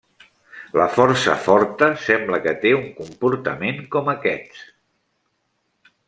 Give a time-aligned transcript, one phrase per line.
[0.79, 4.65] La força forta sembla que té un comportament com aquests.